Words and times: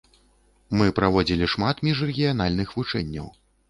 Мы 0.79 0.87
праводзілі 1.01 1.51
шмат 1.53 1.87
міжрэгіянальных 1.91 2.77
вучэнняў. 2.83 3.35